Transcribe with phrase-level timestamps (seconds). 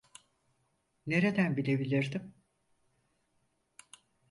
[1.07, 2.33] Nereden bilebilirdim?